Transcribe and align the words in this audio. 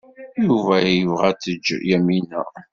Yuba 0.45 0.75
yella 0.79 0.91
yebɣa 0.99 1.25
ad 1.31 1.37
tejji 1.43 1.77
Yamina. 1.89 2.41